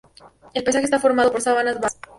[0.55, 1.99] El paisaje está formado por sabanas bajas.